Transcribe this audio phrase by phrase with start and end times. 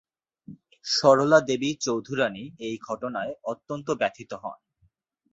[0.85, 4.59] সরলা দেবী চৌধুরানী এই ঘটনায় অত্যন্ত ব্যথিত হন।